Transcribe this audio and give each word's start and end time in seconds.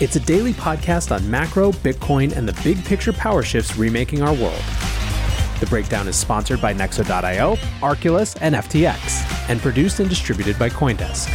It's 0.00 0.16
a 0.16 0.20
daily 0.20 0.54
podcast 0.54 1.14
on 1.14 1.30
macro, 1.30 1.72
Bitcoin, 1.72 2.34
and 2.34 2.48
the 2.48 2.58
big 2.64 2.82
picture 2.86 3.12
power 3.12 3.42
shifts 3.42 3.76
remaking 3.76 4.22
our 4.22 4.32
world. 4.32 4.62
The 5.60 5.66
Breakdown 5.68 6.08
is 6.08 6.16
sponsored 6.16 6.58
by 6.62 6.72
Nexo.io, 6.72 7.56
Arculus, 7.82 8.34
and 8.40 8.54
FTX, 8.54 9.50
and 9.50 9.60
produced 9.60 10.00
and 10.00 10.08
distributed 10.08 10.58
by 10.58 10.70
Coindesk. 10.70 11.28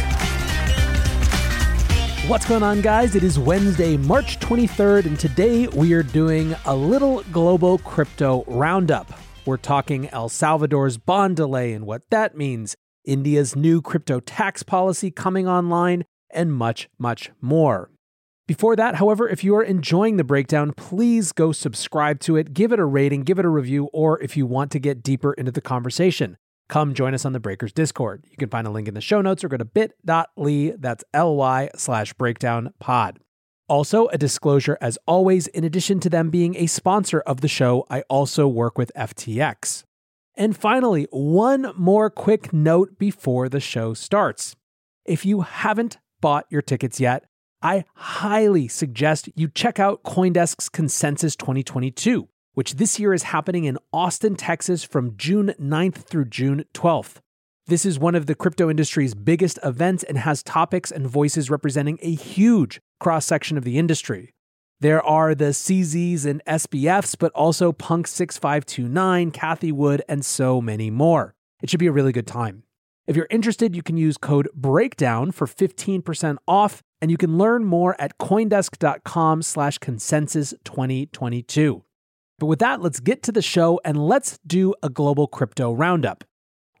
What's 2.28 2.44
going 2.44 2.64
on, 2.64 2.80
guys? 2.80 3.14
It 3.14 3.22
is 3.22 3.38
Wednesday, 3.38 3.96
March 3.96 4.40
23rd, 4.40 5.06
and 5.06 5.16
today 5.16 5.68
we 5.68 5.92
are 5.92 6.02
doing 6.02 6.56
a 6.64 6.74
little 6.74 7.22
global 7.30 7.78
crypto 7.78 8.42
roundup. 8.48 9.12
We're 9.44 9.58
talking 9.58 10.08
El 10.08 10.28
Salvador's 10.28 10.98
bond 10.98 11.36
delay 11.36 11.72
and 11.72 11.86
what 11.86 12.02
that 12.10 12.36
means, 12.36 12.74
India's 13.04 13.54
new 13.54 13.80
crypto 13.80 14.18
tax 14.18 14.64
policy 14.64 15.12
coming 15.12 15.46
online, 15.46 16.04
and 16.32 16.52
much, 16.52 16.88
much 16.98 17.30
more. 17.40 17.92
Before 18.46 18.76
that, 18.76 18.94
however, 18.96 19.28
if 19.28 19.42
you 19.42 19.56
are 19.56 19.62
enjoying 19.62 20.18
the 20.18 20.24
breakdown, 20.24 20.72
please 20.76 21.32
go 21.32 21.50
subscribe 21.50 22.20
to 22.20 22.36
it, 22.36 22.54
give 22.54 22.70
it 22.70 22.78
a 22.78 22.84
rating, 22.84 23.22
give 23.22 23.40
it 23.40 23.44
a 23.44 23.48
review, 23.48 23.90
or 23.92 24.22
if 24.22 24.36
you 24.36 24.46
want 24.46 24.70
to 24.70 24.78
get 24.78 25.02
deeper 25.02 25.32
into 25.32 25.50
the 25.50 25.60
conversation, 25.60 26.36
come 26.68 26.94
join 26.94 27.12
us 27.12 27.24
on 27.24 27.32
the 27.32 27.40
Breakers 27.40 27.72
Discord. 27.72 28.24
You 28.30 28.36
can 28.36 28.48
find 28.48 28.64
a 28.64 28.70
link 28.70 28.86
in 28.86 28.94
the 28.94 29.00
show 29.00 29.20
notes 29.20 29.42
or 29.42 29.48
go 29.48 29.56
to 29.56 29.64
bit.ly, 29.64 30.74
that's 30.78 31.02
ly 31.12 31.70
slash 31.74 32.12
breakdown 32.12 32.72
pod. 32.78 33.18
Also, 33.68 34.06
a 34.08 34.18
disclosure 34.18 34.78
as 34.80 34.96
always, 35.08 35.48
in 35.48 35.64
addition 35.64 35.98
to 35.98 36.08
them 36.08 36.30
being 36.30 36.54
a 36.54 36.66
sponsor 36.66 37.18
of 37.22 37.40
the 37.40 37.48
show, 37.48 37.84
I 37.90 38.02
also 38.02 38.46
work 38.46 38.78
with 38.78 38.92
FTX. 38.96 39.82
And 40.36 40.56
finally, 40.56 41.08
one 41.10 41.72
more 41.76 42.10
quick 42.10 42.52
note 42.52 42.96
before 42.96 43.48
the 43.48 43.58
show 43.58 43.92
starts. 43.92 44.54
If 45.04 45.26
you 45.26 45.40
haven't 45.40 45.98
bought 46.20 46.46
your 46.48 46.62
tickets 46.62 47.00
yet, 47.00 47.24
I 47.62 47.84
highly 47.94 48.68
suggest 48.68 49.28
you 49.34 49.48
check 49.48 49.80
out 49.80 50.02
Coindesk's 50.02 50.68
Consensus 50.68 51.34
2022, 51.36 52.28
which 52.54 52.74
this 52.74 53.00
year 53.00 53.14
is 53.14 53.24
happening 53.24 53.64
in 53.64 53.78
Austin, 53.92 54.36
Texas 54.36 54.84
from 54.84 55.16
June 55.16 55.54
9th 55.60 55.96
through 55.96 56.26
June 56.26 56.64
12th. 56.74 57.16
This 57.66 57.84
is 57.84 57.98
one 57.98 58.14
of 58.14 58.26
the 58.26 58.34
crypto 58.34 58.70
industry's 58.70 59.14
biggest 59.14 59.58
events 59.64 60.04
and 60.04 60.18
has 60.18 60.42
topics 60.42 60.92
and 60.92 61.08
voices 61.08 61.50
representing 61.50 61.98
a 62.02 62.14
huge 62.14 62.80
cross 63.00 63.26
section 63.26 63.58
of 63.58 63.64
the 63.64 63.78
industry. 63.78 64.32
There 64.78 65.02
are 65.02 65.34
the 65.34 65.46
CZs 65.46 66.26
and 66.26 66.44
SBFs, 66.46 67.16
but 67.18 67.32
also 67.32 67.72
Punk 67.72 68.06
6529, 68.06 69.30
Cathie 69.30 69.72
Wood, 69.72 70.02
and 70.08 70.24
so 70.24 70.60
many 70.60 70.90
more. 70.90 71.34
It 71.62 71.70
should 71.70 71.80
be 71.80 71.86
a 71.86 71.92
really 71.92 72.12
good 72.12 72.26
time. 72.26 72.64
If 73.06 73.16
you're 73.16 73.26
interested, 73.30 73.74
you 73.74 73.82
can 73.82 73.96
use 73.96 74.18
code 74.18 74.48
BREAKDOWN 74.54 75.32
for 75.32 75.46
15% 75.46 76.36
off, 76.46 76.82
and 77.00 77.10
you 77.10 77.16
can 77.16 77.38
learn 77.38 77.64
more 77.64 78.00
at 78.00 78.18
coindesk.com 78.18 79.42
slash 79.42 79.78
consensus 79.78 80.54
2022. 80.64 81.82
But 82.38 82.46
with 82.46 82.58
that, 82.58 82.82
let's 82.82 83.00
get 83.00 83.22
to 83.24 83.32
the 83.32 83.42
show 83.42 83.80
and 83.84 83.96
let's 83.96 84.38
do 84.46 84.74
a 84.82 84.88
global 84.88 85.26
crypto 85.26 85.72
roundup. 85.72 86.24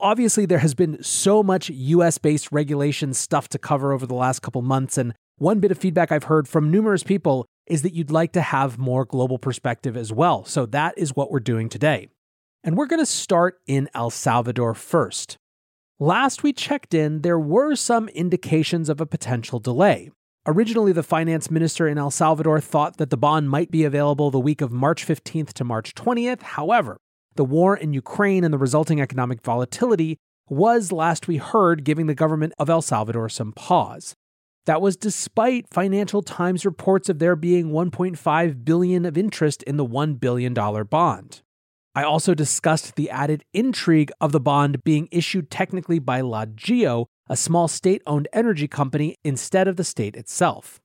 Obviously, 0.00 0.44
there 0.44 0.58
has 0.58 0.74
been 0.74 1.02
so 1.02 1.42
much 1.42 1.70
US 1.70 2.18
based 2.18 2.52
regulation 2.52 3.14
stuff 3.14 3.48
to 3.48 3.58
cover 3.58 3.92
over 3.92 4.06
the 4.06 4.14
last 4.14 4.42
couple 4.42 4.60
months, 4.60 4.98
and 4.98 5.14
one 5.38 5.60
bit 5.60 5.70
of 5.70 5.78
feedback 5.78 6.12
I've 6.12 6.24
heard 6.24 6.48
from 6.48 6.70
numerous 6.70 7.02
people 7.02 7.46
is 7.66 7.82
that 7.82 7.94
you'd 7.94 8.10
like 8.10 8.32
to 8.32 8.42
have 8.42 8.78
more 8.78 9.04
global 9.04 9.38
perspective 9.38 9.96
as 9.96 10.12
well. 10.12 10.44
So 10.44 10.66
that 10.66 10.96
is 10.96 11.16
what 11.16 11.30
we're 11.30 11.40
doing 11.40 11.68
today. 11.68 12.08
And 12.62 12.76
we're 12.76 12.86
going 12.86 13.02
to 13.02 13.06
start 13.06 13.60
in 13.66 13.88
El 13.94 14.10
Salvador 14.10 14.74
first. 14.74 15.36
Last 15.98 16.42
we 16.42 16.52
checked 16.52 16.92
in, 16.92 17.22
there 17.22 17.38
were 17.38 17.74
some 17.74 18.10
indications 18.10 18.90
of 18.90 19.00
a 19.00 19.06
potential 19.06 19.58
delay. 19.58 20.10
Originally, 20.46 20.92
the 20.92 21.02
finance 21.02 21.50
minister 21.50 21.88
in 21.88 21.96
El 21.96 22.10
Salvador 22.10 22.60
thought 22.60 22.98
that 22.98 23.08
the 23.08 23.16
bond 23.16 23.48
might 23.48 23.70
be 23.70 23.82
available 23.82 24.30
the 24.30 24.38
week 24.38 24.60
of 24.60 24.70
March 24.70 25.06
15th 25.06 25.54
to 25.54 25.64
March 25.64 25.94
20th. 25.94 26.42
However, 26.42 26.98
the 27.36 27.46
war 27.46 27.74
in 27.74 27.94
Ukraine 27.94 28.44
and 28.44 28.52
the 28.52 28.58
resulting 28.58 29.00
economic 29.00 29.40
volatility 29.40 30.18
was, 30.50 30.92
last 30.92 31.28
we 31.28 31.38
heard, 31.38 31.82
giving 31.82 32.08
the 32.08 32.14
government 32.14 32.52
of 32.58 32.68
El 32.68 32.82
Salvador 32.82 33.30
some 33.30 33.54
pause. 33.54 34.14
That 34.66 34.82
was 34.82 34.98
despite 34.98 35.72
Financial 35.72 36.20
Times 36.20 36.66
reports 36.66 37.08
of 37.08 37.20
there 37.20 37.36
being 37.36 37.70
1.5 37.70 38.64
billion 38.66 39.06
of 39.06 39.16
interest 39.16 39.62
in 39.62 39.78
the 39.78 39.84
1 39.84 40.16
billion 40.16 40.52
dollar 40.52 40.84
bond. 40.84 41.40
I 41.96 42.02
also 42.02 42.34
discussed 42.34 42.94
the 42.94 43.08
added 43.08 43.42
intrigue 43.54 44.12
of 44.20 44.30
the 44.30 44.38
bond 44.38 44.84
being 44.84 45.08
issued 45.10 45.50
technically 45.50 45.98
by 45.98 46.20
LaGeo, 46.20 47.06
a 47.26 47.38
small 47.38 47.68
state-owned 47.68 48.28
energy 48.34 48.68
company 48.68 49.16
instead 49.24 49.66
of 49.66 49.76
the 49.76 49.82
state 49.82 50.14
itself. 50.14 50.78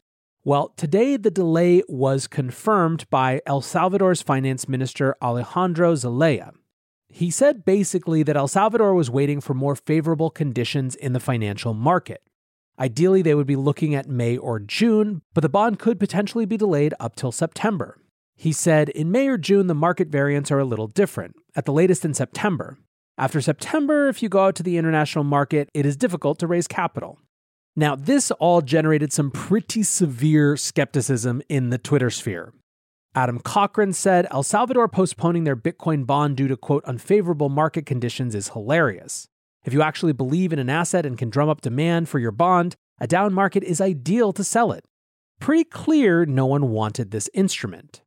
Well, 0.45 0.69
today 0.77 1.17
the 1.17 1.29
delay 1.29 1.83
was 1.89 2.27
confirmed 2.27 3.09
by 3.09 3.41
El 3.45 3.59
Salvador's 3.59 4.21
finance 4.21 4.69
minister 4.69 5.17
Alejandro 5.21 5.95
Zelaya. 5.95 6.53
He 7.09 7.29
said 7.29 7.65
basically 7.65 8.23
that 8.23 8.37
El 8.37 8.47
Salvador 8.47 8.93
was 8.93 9.11
waiting 9.11 9.41
for 9.41 9.53
more 9.53 9.75
favorable 9.75 10.29
conditions 10.29 10.95
in 10.95 11.11
the 11.11 11.19
financial 11.19 11.73
market. 11.73 12.23
Ideally, 12.79 13.21
they 13.21 13.35
would 13.35 13.45
be 13.45 13.57
looking 13.57 13.93
at 13.93 14.07
May 14.07 14.37
or 14.37 14.59
June, 14.59 15.23
but 15.33 15.41
the 15.41 15.49
bond 15.49 15.77
could 15.77 15.99
potentially 15.99 16.45
be 16.45 16.55
delayed 16.55 16.93
up 17.01 17.17
till 17.17 17.33
September. 17.33 17.97
He 18.41 18.53
said 18.53 18.89
in 18.89 19.11
May 19.11 19.27
or 19.27 19.37
June, 19.37 19.67
the 19.67 19.75
market 19.75 20.07
variants 20.07 20.49
are 20.49 20.57
a 20.57 20.65
little 20.65 20.87
different, 20.87 21.35
at 21.55 21.65
the 21.65 21.71
latest 21.71 22.03
in 22.03 22.15
September. 22.15 22.79
After 23.15 23.39
September, 23.39 24.07
if 24.07 24.23
you 24.23 24.29
go 24.29 24.45
out 24.45 24.55
to 24.55 24.63
the 24.63 24.77
international 24.77 25.23
market, 25.23 25.69
it 25.75 25.85
is 25.85 25.95
difficult 25.95 26.39
to 26.39 26.47
raise 26.47 26.67
capital. 26.67 27.19
Now, 27.75 27.95
this 27.95 28.31
all 28.31 28.63
generated 28.63 29.13
some 29.13 29.29
pretty 29.29 29.83
severe 29.83 30.57
skepticism 30.57 31.43
in 31.49 31.69
the 31.69 31.77
Twitter 31.77 32.09
sphere. 32.09 32.51
Adam 33.13 33.37
Cochran 33.37 33.93
said 33.93 34.25
El 34.31 34.41
Salvador 34.41 34.87
postponing 34.87 35.43
their 35.43 35.55
Bitcoin 35.55 36.07
bond 36.07 36.35
due 36.35 36.47
to 36.47 36.57
quote 36.57 36.83
unfavorable 36.85 37.49
market 37.49 37.85
conditions 37.85 38.33
is 38.33 38.49
hilarious. 38.49 39.27
If 39.65 39.71
you 39.71 39.83
actually 39.83 40.13
believe 40.13 40.51
in 40.51 40.57
an 40.57 40.67
asset 40.67 41.05
and 41.05 41.15
can 41.15 41.29
drum 41.29 41.47
up 41.47 41.61
demand 41.61 42.09
for 42.09 42.17
your 42.17 42.31
bond, 42.31 42.75
a 42.99 43.05
down 43.05 43.35
market 43.35 43.63
is 43.63 43.79
ideal 43.79 44.33
to 44.33 44.43
sell 44.43 44.71
it. 44.71 44.83
Pretty 45.39 45.65
clear 45.65 46.25
no 46.25 46.47
one 46.47 46.71
wanted 46.71 47.11
this 47.11 47.29
instrument. 47.35 48.01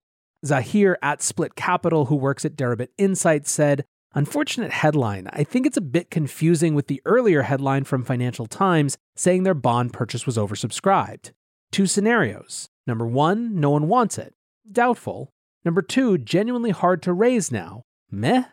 Zaheer 0.45 0.97
at 1.03 1.23
Split 1.23 1.55
Capital, 1.55 2.07
who 2.07 2.17
works 2.17 2.45
at 2.45 2.57
Deribit 2.57 2.89
Insights, 2.99 3.51
said, 3.51 3.85
Unfortunate 4.17 4.71
headline. 4.71 5.29
I 5.33 5.43
think 5.43 5.67
it's 5.67 5.77
a 5.77 5.81
bit 5.81 6.11
confusing 6.11 6.77
with 6.77 6.87
the 6.87 7.03
earlier 7.05 7.43
headline 7.43 7.83
from 7.83 8.05
Financial 8.05 8.47
Times 8.47 8.97
saying 9.17 9.43
their 9.43 9.55
bond 9.55 9.93
purchase 9.93 10.25
was 10.25 10.37
oversubscribed. 10.37 11.33
Two 11.73 11.87
scenarios. 11.87 12.69
Number 12.87 13.07
one, 13.07 13.59
no 13.59 13.71
one 13.71 13.89
wants 13.89 14.17
it. 14.17 14.35
Doubtful. 14.71 15.31
Number 15.65 15.83
two, 15.83 16.17
genuinely 16.19 16.71
hard 16.71 17.03
to 17.03 17.13
raise 17.13 17.51
now. 17.51 17.83
Meh. 18.09 18.45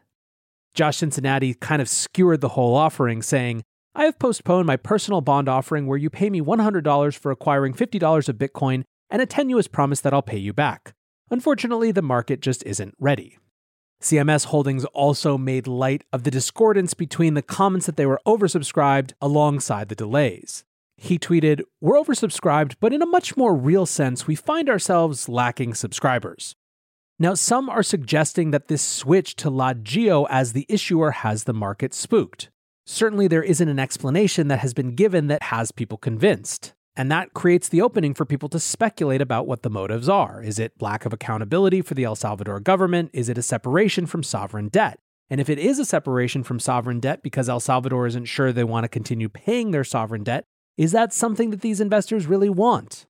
Josh 0.73 0.97
Cincinnati 0.97 1.53
kind 1.53 1.81
of 1.81 1.89
skewered 1.89 2.41
the 2.41 2.49
whole 2.49 2.75
offering, 2.75 3.21
saying, 3.21 3.61
I 3.93 4.05
have 4.05 4.17
postponed 4.17 4.65
my 4.65 4.77
personal 4.77 5.21
bond 5.21 5.49
offering 5.49 5.85
where 5.85 5.97
you 5.97 6.09
pay 6.09 6.29
me 6.29 6.41
$100 6.41 7.17
for 7.17 7.29
acquiring 7.29 7.73
$50 7.73 8.29
of 8.29 8.37
Bitcoin 8.37 8.83
and 9.09 9.21
a 9.21 9.25
tenuous 9.25 9.67
promise 9.67 9.99
that 10.01 10.13
I'll 10.13 10.21
pay 10.21 10.37
you 10.37 10.53
back. 10.53 10.93
Unfortunately, 11.31 11.91
the 11.91 12.01
market 12.01 12.41
just 12.41 12.61
isn't 12.65 12.93
ready. 12.99 13.37
CMS 14.01 14.45
Holdings 14.45 14.83
also 14.85 15.37
made 15.37 15.65
light 15.65 16.03
of 16.11 16.23
the 16.23 16.31
discordance 16.31 16.93
between 16.93 17.35
the 17.35 17.41
comments 17.41 17.85
that 17.85 17.95
they 17.95 18.05
were 18.05 18.19
oversubscribed 18.27 19.13
alongside 19.21 19.87
the 19.89 19.95
delays. 19.95 20.65
He 20.97 21.17
tweeted, 21.17 21.61
We're 21.79 21.99
oversubscribed, 21.99 22.75
but 22.79 22.93
in 22.93 23.01
a 23.01 23.07
much 23.07 23.37
more 23.37 23.55
real 23.55 23.85
sense, 23.85 24.27
we 24.27 24.35
find 24.35 24.69
ourselves 24.69 25.29
lacking 25.29 25.73
subscribers. 25.75 26.55
Now, 27.17 27.35
some 27.35 27.69
are 27.69 27.83
suggesting 27.83 28.51
that 28.51 28.67
this 28.67 28.81
switch 28.81 29.35
to 29.37 29.49
LaGeo 29.49 30.27
as 30.29 30.53
the 30.53 30.65
issuer 30.67 31.11
has 31.11 31.45
the 31.45 31.53
market 31.53 31.93
spooked. 31.93 32.49
Certainly, 32.85 33.27
there 33.29 33.43
isn't 33.43 33.69
an 33.69 33.79
explanation 33.79 34.47
that 34.49 34.59
has 34.59 34.73
been 34.73 34.95
given 34.95 35.27
that 35.27 35.43
has 35.43 35.71
people 35.71 35.97
convinced. 35.97 36.73
And 36.95 37.09
that 37.11 37.33
creates 37.33 37.69
the 37.69 37.81
opening 37.81 38.13
for 38.13 38.25
people 38.25 38.49
to 38.49 38.59
speculate 38.59 39.21
about 39.21 39.47
what 39.47 39.63
the 39.63 39.69
motives 39.69 40.09
are. 40.09 40.43
Is 40.43 40.59
it 40.59 40.81
lack 40.81 41.05
of 41.05 41.13
accountability 41.13 41.81
for 41.81 41.93
the 41.93 42.03
El 42.03 42.15
Salvador 42.15 42.59
government? 42.59 43.11
Is 43.13 43.29
it 43.29 43.37
a 43.37 43.41
separation 43.41 44.05
from 44.05 44.23
sovereign 44.23 44.67
debt? 44.67 44.99
And 45.29 45.39
if 45.39 45.49
it 45.49 45.57
is 45.57 45.79
a 45.79 45.85
separation 45.85 46.43
from 46.43 46.59
sovereign 46.59 46.99
debt 46.99 47.23
because 47.23 47.47
El 47.47 47.61
Salvador 47.61 48.07
isn't 48.07 48.25
sure 48.25 48.51
they 48.51 48.65
want 48.65 48.83
to 48.83 48.89
continue 48.89 49.29
paying 49.29 49.71
their 49.71 49.85
sovereign 49.85 50.23
debt, 50.23 50.43
is 50.77 50.91
that 50.91 51.13
something 51.13 51.51
that 51.51 51.61
these 51.61 51.79
investors 51.79 52.27
really 52.27 52.49
want? 52.49 53.05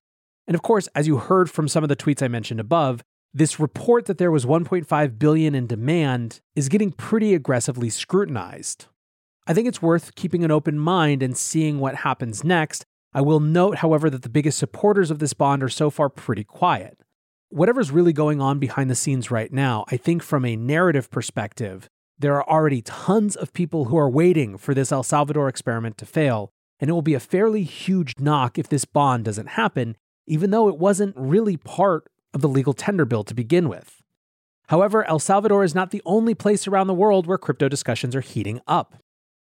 And 0.46 0.54
of 0.54 0.62
course, 0.62 0.88
as 0.94 1.08
you 1.08 1.18
heard 1.18 1.50
from 1.50 1.68
some 1.68 1.84
of 1.84 1.90
the 1.90 1.96
tweets 1.96 2.22
I 2.22 2.28
mentioned 2.28 2.60
above, 2.60 3.04
this 3.34 3.60
report 3.60 4.06
that 4.06 4.20
there 4.20 4.32
was 4.32 4.46
1.5 4.46 5.18
billion 5.18 5.56
in 5.56 5.66
demand 5.66 6.42
is 6.56 6.70
getting 6.70 6.92
pretty 6.92 7.34
aggressively 7.34 7.90
scrutinized. 7.90 8.86
I 9.48 9.54
think 9.54 9.68
it's 9.68 9.82
worth 9.82 10.14
keeping 10.14 10.44
an 10.44 10.52
open 10.52 10.78
mind 10.78 11.24
and 11.24 11.36
seeing 11.36 11.80
what 11.80 11.96
happens 11.96 12.44
next 12.44 12.86
I 13.14 13.22
will 13.22 13.40
note, 13.40 13.78
however, 13.78 14.10
that 14.10 14.22
the 14.22 14.30
biggest 14.30 14.58
supporters 14.58 15.12
of 15.12 15.20
this 15.20 15.34
bond 15.34 15.64
are 15.64 15.70
so 15.70 15.90
far 15.90 16.10
pretty 16.10 16.44
quiet. 16.44 16.98
Whatever's 17.50 17.92
really 17.92 18.14
going 18.14 18.40
on 18.40 18.60
behind 18.60 18.90
the 18.90 18.96
scenes 18.96 19.30
right 19.30 19.52
now, 19.52 19.84
I 19.90 19.98
think 19.98 20.24
from 20.24 20.46
a 20.46 20.56
narrative 20.56 21.12
perspective, 21.12 21.90
there 22.18 22.36
are 22.36 22.50
already 22.50 22.82
tons 22.82 23.36
of 23.36 23.52
people 23.52 23.86
who 23.86 23.98
are 23.98 24.10
waiting 24.10 24.58
for 24.58 24.74
this 24.74 24.92
El 24.92 25.04
Salvador 25.04 25.50
experiment 25.50 25.98
to 25.98 26.06
fail, 26.06 26.54
and 26.80 26.90
it 26.90 26.94
will 26.94 27.02
be 27.02 27.14
a 27.14 27.20
fairly 27.20 27.64
huge 27.64 28.16
knock 28.20 28.58
if 28.58 28.70
this 28.70 28.86
bond 28.86 29.26
doesn't 29.26 29.50
happen, 29.50 29.98
even 30.26 30.52
though 30.52 30.70
it 30.70 30.78
wasn't 30.78 31.16
really 31.18 31.58
part 31.58 32.08
of 32.34 32.42
the 32.42 32.48
legal 32.48 32.74
tender 32.74 33.04
bill 33.04 33.26
to 33.26 33.34
begin 33.34 33.68
with. 33.68 34.02
However, 34.68 35.04
El 35.06 35.20
Salvador 35.20 35.66
is 35.66 35.76
not 35.76 35.92
the 35.92 36.02
only 36.06 36.34
place 36.34 36.66
around 36.66 36.88
the 36.88 36.94
world 36.94 37.28
where 37.28 37.38
crypto 37.38 37.68
discussions 37.68 38.16
are 38.16 38.22
heating 38.22 38.62
up. 38.68 39.01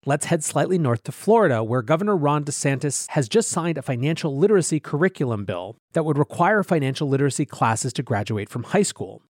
Let's 0.03 0.25
head 0.25 0.43
slightly 0.43 0.79
north 0.79 1.03
to 1.03 1.11
Florida, 1.11 1.63
where 1.63 1.83
Governor 1.83 2.17
Ron 2.17 2.43
DeSantis 2.43 3.07
has 3.09 3.29
just 3.29 3.49
signed 3.49 3.77
a 3.77 3.83
financial 3.83 4.35
literacy 4.35 4.79
curriculum 4.79 5.45
bill 5.45 5.77
that 5.93 6.03
would 6.03 6.17
require 6.17 6.63
financial 6.63 7.07
literacy 7.07 7.45
classes 7.45 7.93
to 7.93 8.01
graduate 8.01 8.49
from 8.49 8.63
high 8.63 8.81
school. 8.81 9.21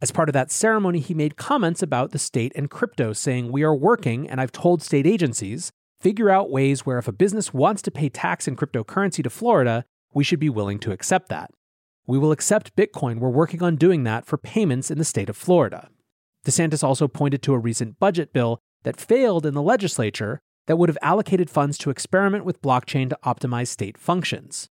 As 0.00 0.12
part 0.12 0.28
of 0.28 0.32
that 0.34 0.52
ceremony, 0.52 1.00
he 1.00 1.12
made 1.12 1.36
comments 1.36 1.82
about 1.82 2.12
the 2.12 2.20
state 2.20 2.52
and 2.54 2.70
crypto, 2.70 3.12
saying, 3.12 3.50
We 3.50 3.64
are 3.64 3.74
working, 3.74 4.30
and 4.30 4.40
I've 4.40 4.52
told 4.52 4.80
state 4.80 5.08
agencies, 5.08 5.72
figure 6.00 6.30
out 6.30 6.52
ways 6.52 6.86
where 6.86 6.98
if 6.98 7.08
a 7.08 7.12
business 7.12 7.52
wants 7.52 7.82
to 7.82 7.90
pay 7.90 8.08
tax 8.08 8.46
in 8.46 8.54
cryptocurrency 8.54 9.24
to 9.24 9.30
Florida, 9.30 9.84
we 10.14 10.22
should 10.22 10.38
be 10.38 10.48
willing 10.48 10.78
to 10.80 10.92
accept 10.92 11.30
that. 11.30 11.50
We 12.06 12.16
will 12.16 12.30
accept 12.30 12.76
Bitcoin. 12.76 13.18
We're 13.18 13.28
working 13.28 13.60
on 13.60 13.74
doing 13.74 14.04
that 14.04 14.24
for 14.26 14.38
payments 14.38 14.88
in 14.88 14.98
the 14.98 15.04
state 15.04 15.28
of 15.28 15.36
Florida. 15.36 15.88
DeSantis 16.46 16.84
also 16.84 17.08
pointed 17.08 17.42
to 17.42 17.54
a 17.54 17.58
recent 17.58 17.98
budget 17.98 18.32
bill 18.32 18.60
that 18.82 19.00
failed 19.00 19.46
in 19.46 19.54
the 19.54 19.62
legislature 19.62 20.40
that 20.66 20.76
would 20.76 20.88
have 20.88 20.98
allocated 21.02 21.50
funds 21.50 21.76
to 21.78 21.90
experiment 21.90 22.44
with 22.44 22.62
blockchain 22.62 23.08
to 23.08 23.18
optimize 23.24 23.68
state 23.68 23.98
functions. 23.98 24.68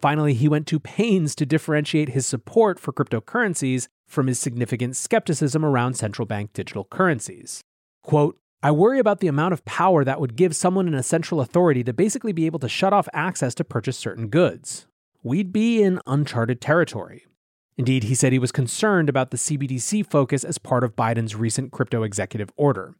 Finally, 0.00 0.34
he 0.34 0.48
went 0.48 0.66
to 0.66 0.80
pains 0.80 1.34
to 1.36 1.46
differentiate 1.46 2.10
his 2.10 2.26
support 2.26 2.80
for 2.80 2.92
cryptocurrencies 2.92 3.86
from 4.08 4.26
his 4.26 4.38
significant 4.38 4.96
skepticism 4.96 5.64
around 5.64 5.94
central 5.94 6.26
bank 6.26 6.52
digital 6.52 6.84
currencies. 6.84 7.62
Quote, 8.02 8.36
I 8.64 8.70
worry 8.70 8.98
about 8.98 9.20
the 9.20 9.28
amount 9.28 9.54
of 9.54 9.64
power 9.64 10.04
that 10.04 10.20
would 10.20 10.36
give 10.36 10.54
someone 10.54 10.86
in 10.86 10.94
a 10.94 11.02
central 11.02 11.40
authority 11.40 11.82
to 11.84 11.92
basically 11.92 12.32
be 12.32 12.46
able 12.46 12.60
to 12.60 12.68
shut 12.68 12.92
off 12.92 13.08
access 13.12 13.54
to 13.56 13.64
purchase 13.64 13.96
certain 13.96 14.28
goods. 14.28 14.86
We'd 15.22 15.52
be 15.52 15.82
in 15.82 16.00
uncharted 16.06 16.60
territory. 16.60 17.24
Indeed, 17.76 18.04
he 18.04 18.14
said 18.14 18.32
he 18.32 18.38
was 18.38 18.52
concerned 18.52 19.08
about 19.08 19.30
the 19.30 19.36
CBDC 19.36 20.06
focus 20.06 20.44
as 20.44 20.58
part 20.58 20.84
of 20.84 20.94
Biden's 20.94 21.34
recent 21.34 21.72
crypto 21.72 22.02
executive 22.02 22.50
order. 22.56 22.96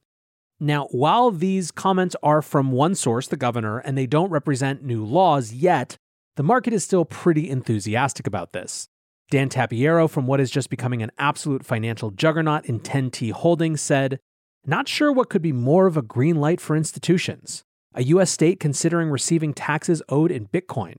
Now, 0.62 0.86
while 0.92 1.32
these 1.32 1.72
comments 1.72 2.14
are 2.22 2.40
from 2.40 2.70
one 2.70 2.94
source, 2.94 3.26
the 3.26 3.36
governor, 3.36 3.78
and 3.78 3.98
they 3.98 4.06
don't 4.06 4.30
represent 4.30 4.84
new 4.84 5.04
laws 5.04 5.52
yet, 5.52 5.96
the 6.36 6.44
market 6.44 6.72
is 6.72 6.84
still 6.84 7.04
pretty 7.04 7.50
enthusiastic 7.50 8.28
about 8.28 8.52
this. 8.52 8.86
Dan 9.28 9.48
Tapiero, 9.48 10.08
from 10.08 10.28
what 10.28 10.38
is 10.38 10.52
just 10.52 10.70
becoming 10.70 11.02
an 11.02 11.10
absolute 11.18 11.66
financial 11.66 12.12
juggernaut 12.12 12.64
in 12.66 12.78
10T 12.78 13.32
Holdings, 13.32 13.80
said, 13.80 14.20
Not 14.64 14.86
sure 14.86 15.10
what 15.10 15.28
could 15.28 15.42
be 15.42 15.50
more 15.50 15.88
of 15.88 15.96
a 15.96 16.02
green 16.02 16.36
light 16.36 16.60
for 16.60 16.76
institutions. 16.76 17.64
A 17.96 18.04
U.S. 18.04 18.30
state 18.30 18.60
considering 18.60 19.10
receiving 19.10 19.52
taxes 19.52 20.00
owed 20.08 20.30
in 20.30 20.46
Bitcoin. 20.46 20.98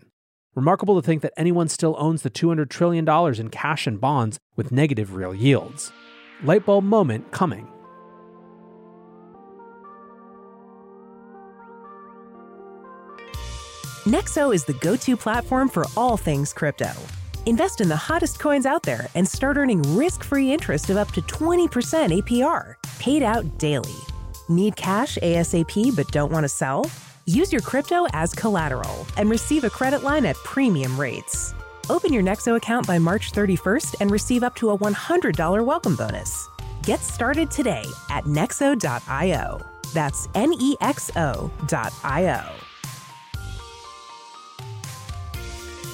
Remarkable 0.56 1.02
to 1.02 1.06
think 1.06 1.22
that 1.22 1.34
anyone 1.38 1.70
still 1.70 1.96
owns 1.98 2.24
the 2.24 2.30
$200 2.30 2.68
trillion 2.68 3.08
in 3.40 3.50
cash 3.50 3.88
and 3.88 4.02
bonds 4.02 4.40
with 4.58 4.74
negative 4.74 5.16
real 5.16 5.34
yields. 5.34 5.94
Lightbulb 6.44 6.84
moment 6.84 7.32
coming. 7.32 7.73
Nexo 14.06 14.54
is 14.54 14.66
the 14.66 14.74
go 14.74 14.98
to 14.98 15.16
platform 15.16 15.70
for 15.70 15.86
all 15.96 16.18
things 16.18 16.52
crypto. 16.52 16.92
Invest 17.46 17.80
in 17.80 17.88
the 17.88 17.96
hottest 17.96 18.38
coins 18.38 18.66
out 18.66 18.84
there 18.84 19.08
and 19.16 19.26
start 19.26 19.56
earning 19.56 19.82
risk 19.96 20.26
free 20.26 20.52
interest 20.52 20.90
of 20.90 20.98
up 20.98 21.12
to 21.12 21.22
20% 21.22 22.22
APR, 22.22 22.76
paid 23.00 23.24
out 23.24 23.46
daily. 23.58 23.96
Need 24.50 24.76
cash 24.76 25.18
ASAP 25.24 25.96
but 25.96 26.12
don't 26.12 26.34
want 26.34 26.44
to 26.44 26.50
sell? 26.50 26.86
Use 27.26 27.54
your 27.54 27.62
crypto 27.62 28.06
as 28.12 28.34
collateral 28.34 29.06
and 29.16 29.30
receive 29.30 29.64
a 29.64 29.70
credit 29.70 30.04
line 30.04 30.26
at 30.26 30.36
premium 30.44 31.00
rates. 31.00 31.54
Open 31.90 32.12
your 32.12 32.24
Nexo 32.24 32.58
account 32.58 32.86
by 32.86 33.00
March 33.00 33.32
31st 33.32 34.02
and 34.02 34.12
receive 34.12 34.44
up 34.44 34.56
to 34.58 34.72
a 34.72 34.78
$100 34.78 35.66
welcome 35.66 35.96
bonus. 35.96 36.50
Get 36.84 37.00
started 37.00 37.50
today 37.50 37.86
at 38.10 38.26
nexo.io. 38.26 39.62
That's 39.94 40.28
N 40.36 40.54
E 40.60 40.76
X 40.82 41.10
O.io. 41.16 42.63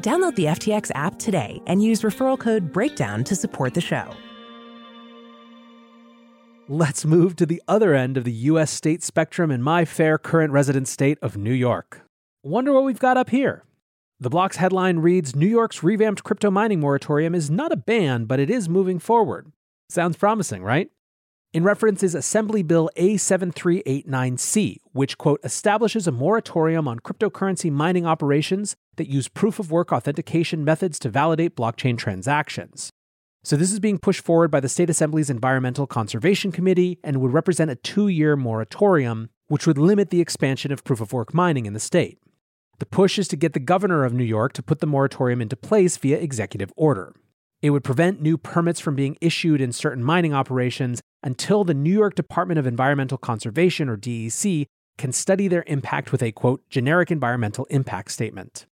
Download 0.00 0.34
the 0.34 0.46
FTX 0.46 0.90
app 0.94 1.18
today 1.18 1.60
and 1.66 1.82
use 1.82 2.02
referral 2.02 2.38
code 2.38 2.72
BREAKDOWN 2.72 3.24
to 3.26 3.36
support 3.36 3.74
the 3.74 3.80
show. 3.80 4.10
Let's 6.68 7.04
move 7.04 7.34
to 7.36 7.46
the 7.46 7.60
other 7.66 7.94
end 7.94 8.16
of 8.16 8.24
the 8.24 8.32
US 8.32 8.70
state 8.70 9.02
spectrum 9.02 9.50
in 9.50 9.60
my 9.60 9.84
fair 9.84 10.18
current 10.18 10.52
resident 10.52 10.88
state 10.88 11.18
of 11.20 11.36
New 11.36 11.52
York. 11.52 12.02
Wonder 12.42 12.72
what 12.72 12.84
we've 12.84 12.98
got 12.98 13.16
up 13.16 13.30
here. 13.30 13.64
The 14.20 14.30
block's 14.30 14.56
headline 14.56 14.98
reads 14.98 15.34
New 15.34 15.48
York's 15.48 15.82
revamped 15.82 16.22
crypto 16.22 16.50
mining 16.50 16.78
moratorium 16.78 17.34
is 17.34 17.50
not 17.50 17.72
a 17.72 17.76
ban, 17.76 18.26
but 18.26 18.38
it 18.38 18.50
is 18.50 18.68
moving 18.68 18.98
forward. 18.98 19.50
Sounds 19.88 20.16
promising, 20.16 20.62
right? 20.62 20.90
In 21.52 21.64
reference 21.64 22.04
is 22.04 22.14
Assembly 22.14 22.62
Bill 22.62 22.88
A7389C, 22.96 24.76
which, 24.92 25.18
quote, 25.18 25.40
establishes 25.42 26.06
a 26.06 26.12
moratorium 26.12 26.86
on 26.86 27.00
cryptocurrency 27.00 27.72
mining 27.72 28.06
operations 28.06 28.76
that 28.96 29.08
use 29.08 29.26
proof 29.26 29.58
of 29.58 29.70
work 29.70 29.92
authentication 29.92 30.64
methods 30.64 30.98
to 31.00 31.08
validate 31.08 31.56
blockchain 31.56 31.98
transactions. 31.98 32.90
So, 33.42 33.56
this 33.56 33.72
is 33.72 33.80
being 33.80 33.98
pushed 33.98 34.24
forward 34.24 34.50
by 34.50 34.60
the 34.60 34.68
State 34.68 34.90
Assembly's 34.90 35.30
Environmental 35.30 35.88
Conservation 35.88 36.52
Committee 36.52 37.00
and 37.02 37.20
would 37.20 37.32
represent 37.32 37.70
a 37.70 37.76
two 37.76 38.06
year 38.06 38.36
moratorium, 38.36 39.30
which 39.48 39.66
would 39.66 39.78
limit 39.78 40.10
the 40.10 40.20
expansion 40.20 40.70
of 40.70 40.84
proof 40.84 41.00
of 41.00 41.12
work 41.12 41.34
mining 41.34 41.66
in 41.66 41.72
the 41.72 41.80
state. 41.80 42.18
The 42.78 42.86
push 42.86 43.18
is 43.18 43.26
to 43.28 43.36
get 43.36 43.54
the 43.54 43.60
governor 43.60 44.04
of 44.04 44.12
New 44.12 44.24
York 44.24 44.52
to 44.52 44.62
put 44.62 44.78
the 44.78 44.86
moratorium 44.86 45.40
into 45.40 45.56
place 45.56 45.96
via 45.96 46.18
executive 46.18 46.72
order. 46.76 47.14
It 47.62 47.70
would 47.70 47.84
prevent 47.84 48.22
new 48.22 48.38
permits 48.38 48.80
from 48.80 48.96
being 48.96 49.18
issued 49.20 49.60
in 49.60 49.72
certain 49.72 50.02
mining 50.02 50.32
operations 50.32 51.02
until 51.22 51.64
the 51.64 51.74
New 51.74 51.92
York 51.92 52.14
Department 52.14 52.58
of 52.58 52.66
Environmental 52.66 53.18
Conservation, 53.18 53.88
or 53.88 53.98
DEC, 53.98 54.66
can 54.96 55.12
study 55.12 55.48
their 55.48 55.64
impact 55.66 56.12
with 56.12 56.22
a 56.22 56.32
quote, 56.32 56.62
generic 56.70 57.10
environmental 57.10 57.66
impact 57.66 58.10
statement. 58.10 58.66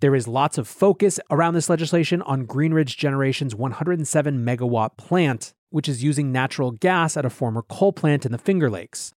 There 0.00 0.14
is 0.14 0.28
lots 0.28 0.58
of 0.58 0.68
focus 0.68 1.18
around 1.30 1.54
this 1.54 1.70
legislation 1.70 2.20
on 2.22 2.46
Greenidge 2.46 2.96
Generation's 2.96 3.54
107 3.54 4.44
megawatt 4.44 4.98
plant, 4.98 5.54
which 5.70 5.88
is 5.88 6.04
using 6.04 6.30
natural 6.30 6.72
gas 6.72 7.16
at 7.16 7.24
a 7.24 7.30
former 7.30 7.62
coal 7.62 7.92
plant 7.92 8.26
in 8.26 8.32
the 8.32 8.38
Finger 8.38 8.68
Lakes. 8.68 9.12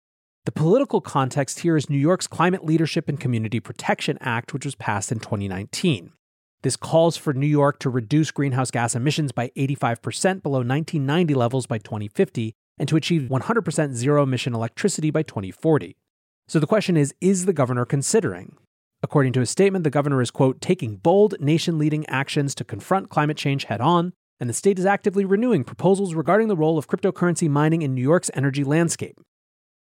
The 0.44 0.52
political 0.52 1.00
context 1.00 1.60
here 1.60 1.76
is 1.76 1.90
New 1.90 1.98
York's 1.98 2.28
Climate 2.28 2.64
Leadership 2.64 3.08
and 3.08 3.18
Community 3.18 3.58
Protection 3.58 4.16
Act, 4.20 4.52
which 4.52 4.64
was 4.64 4.76
passed 4.76 5.10
in 5.10 5.18
2019. 5.18 6.12
This 6.66 6.74
calls 6.74 7.16
for 7.16 7.32
New 7.32 7.46
York 7.46 7.78
to 7.78 7.88
reduce 7.88 8.32
greenhouse 8.32 8.72
gas 8.72 8.96
emissions 8.96 9.30
by 9.30 9.52
85% 9.56 10.42
below 10.42 10.58
1990 10.58 11.32
levels 11.32 11.64
by 11.64 11.78
2050 11.78 12.56
and 12.76 12.88
to 12.88 12.96
achieve 12.96 13.28
100% 13.30 13.92
zero 13.92 14.24
emission 14.24 14.52
electricity 14.52 15.12
by 15.12 15.22
2040. 15.22 15.96
So 16.48 16.58
the 16.58 16.66
question 16.66 16.96
is 16.96 17.14
Is 17.20 17.46
the 17.46 17.52
governor 17.52 17.84
considering? 17.84 18.56
According 19.00 19.32
to 19.34 19.38
his 19.38 19.50
statement, 19.50 19.84
the 19.84 19.90
governor 19.90 20.20
is, 20.20 20.32
quote, 20.32 20.60
taking 20.60 20.96
bold, 20.96 21.36
nation 21.38 21.78
leading 21.78 22.04
actions 22.08 22.52
to 22.56 22.64
confront 22.64 23.10
climate 23.10 23.36
change 23.36 23.66
head 23.66 23.80
on, 23.80 24.12
and 24.40 24.50
the 24.50 24.52
state 24.52 24.80
is 24.80 24.86
actively 24.86 25.24
renewing 25.24 25.62
proposals 25.62 26.14
regarding 26.16 26.48
the 26.48 26.56
role 26.56 26.78
of 26.78 26.88
cryptocurrency 26.88 27.48
mining 27.48 27.82
in 27.82 27.94
New 27.94 28.02
York's 28.02 28.32
energy 28.34 28.64
landscape. 28.64 29.20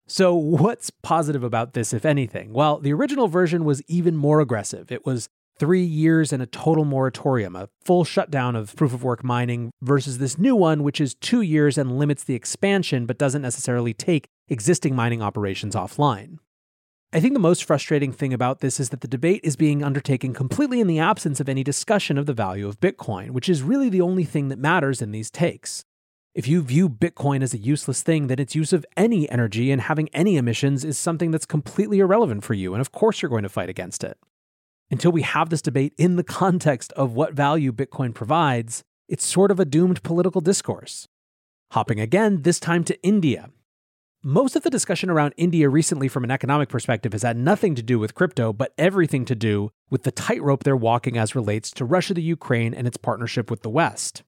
So, 0.08 0.34
what's 0.34 0.90
positive 1.04 1.44
about 1.44 1.74
this, 1.74 1.92
if 1.92 2.04
anything? 2.04 2.52
Well, 2.52 2.80
the 2.80 2.92
original 2.92 3.28
version 3.28 3.64
was 3.64 3.80
even 3.86 4.16
more 4.16 4.40
aggressive. 4.40 4.90
It 4.90 5.06
was 5.06 5.28
three 5.58 5.82
years 5.82 6.32
and 6.32 6.42
a 6.42 6.46
total 6.46 6.84
moratorium, 6.84 7.56
a 7.56 7.68
full 7.84 8.04
shutdown 8.04 8.56
of 8.56 8.74
proof 8.76 8.92
of 8.92 9.04
work 9.04 9.22
mining, 9.22 9.70
versus 9.82 10.18
this 10.18 10.38
new 10.38 10.56
one, 10.56 10.82
which 10.82 11.00
is 11.00 11.14
two 11.14 11.40
years 11.40 11.78
and 11.78 11.98
limits 11.98 12.24
the 12.24 12.34
expansion 12.34 13.06
but 13.06 13.18
doesn't 13.18 13.42
necessarily 13.42 13.94
take 13.94 14.26
existing 14.48 14.94
mining 14.94 15.22
operations 15.22 15.74
offline. 15.74 16.38
I 17.12 17.20
think 17.20 17.32
the 17.32 17.38
most 17.38 17.62
frustrating 17.62 18.10
thing 18.10 18.34
about 18.34 18.58
this 18.58 18.80
is 18.80 18.88
that 18.88 19.00
the 19.00 19.06
debate 19.06 19.40
is 19.44 19.54
being 19.54 19.84
undertaken 19.84 20.34
completely 20.34 20.80
in 20.80 20.88
the 20.88 20.98
absence 20.98 21.38
of 21.38 21.48
any 21.48 21.62
discussion 21.62 22.18
of 22.18 22.26
the 22.26 22.32
value 22.32 22.66
of 22.66 22.80
Bitcoin, 22.80 23.30
which 23.30 23.48
is 23.48 23.62
really 23.62 23.88
the 23.88 24.00
only 24.00 24.24
thing 24.24 24.48
that 24.48 24.58
matters 24.58 25.00
in 25.00 25.12
these 25.12 25.30
takes. 25.30 25.84
If 26.34 26.48
you 26.48 26.60
view 26.60 26.88
Bitcoin 26.88 27.44
as 27.44 27.54
a 27.54 27.58
useless 27.58 28.02
thing, 28.02 28.26
then 28.26 28.40
its 28.40 28.56
use 28.56 28.72
of 28.72 28.84
any 28.96 29.30
energy 29.30 29.70
and 29.70 29.82
having 29.82 30.08
any 30.08 30.36
emissions 30.36 30.84
is 30.84 30.98
something 30.98 31.30
that's 31.30 31.46
completely 31.46 32.00
irrelevant 32.00 32.42
for 32.42 32.54
you, 32.54 32.74
and 32.74 32.80
of 32.80 32.90
course 32.90 33.22
you're 33.22 33.28
going 33.28 33.44
to 33.44 33.48
fight 33.48 33.68
against 33.68 34.02
it. 34.02 34.18
Until 34.94 35.10
we 35.10 35.22
have 35.22 35.50
this 35.50 35.60
debate 35.60 35.92
in 35.98 36.14
the 36.14 36.22
context 36.22 36.92
of 36.92 37.14
what 37.14 37.32
value 37.34 37.72
Bitcoin 37.72 38.14
provides, 38.14 38.84
it's 39.08 39.26
sort 39.26 39.50
of 39.50 39.58
a 39.58 39.64
doomed 39.64 40.04
political 40.04 40.40
discourse. 40.40 41.08
Hopping 41.72 41.98
again, 41.98 42.42
this 42.42 42.60
time 42.60 42.84
to 42.84 43.02
India. 43.02 43.50
Most 44.22 44.54
of 44.54 44.62
the 44.62 44.70
discussion 44.70 45.10
around 45.10 45.34
India 45.36 45.68
recently 45.68 46.06
from 46.06 46.22
an 46.22 46.30
economic 46.30 46.68
perspective 46.68 47.10
has 47.10 47.24
had 47.24 47.36
nothing 47.36 47.74
to 47.74 47.82
do 47.82 47.98
with 47.98 48.14
crypto, 48.14 48.52
but 48.52 48.72
everything 48.78 49.24
to 49.24 49.34
do 49.34 49.72
with 49.90 50.04
the 50.04 50.12
tightrope 50.12 50.62
they're 50.62 50.76
walking 50.76 51.18
as 51.18 51.34
relates 51.34 51.72
to 51.72 51.84
Russia, 51.84 52.14
the 52.14 52.22
Ukraine, 52.22 52.72
and 52.72 52.86
its 52.86 52.96
partnership 52.96 53.50
with 53.50 53.62
the 53.62 53.70
West. 53.70 54.22